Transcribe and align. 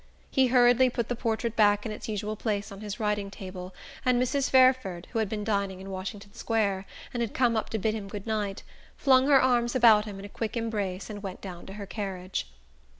He 0.31 0.47
hurriedly 0.47 0.89
put 0.89 1.09
the 1.09 1.15
portrait 1.15 1.55
back 1.55 1.85
in 1.85 1.91
its 1.91 2.09
usual 2.09 2.35
place 2.35 2.71
on 2.71 2.81
his 2.81 2.99
writing 2.99 3.29
table, 3.29 3.71
and 4.03 4.19
Mrs. 4.19 4.49
Fairford, 4.49 5.07
who 5.11 5.19
had 5.19 5.29
been 5.29 5.43
dining 5.43 5.79
in 5.79 5.91
Washington 5.91 6.33
Square, 6.33 6.87
and 7.13 7.21
had 7.21 7.35
come 7.35 7.55
up 7.55 7.69
to 7.69 7.77
bid 7.77 7.93
him 7.93 8.07
good 8.07 8.25
night, 8.25 8.63
flung 8.97 9.27
her 9.27 9.39
arms 9.39 9.75
about 9.75 10.05
him 10.05 10.17
in 10.17 10.25
a 10.25 10.29
quick 10.29 10.57
embrace 10.57 11.07
and 11.11 11.21
went 11.21 11.39
down 11.39 11.67
to 11.67 11.73
her 11.73 11.85
carriage. 11.85 12.47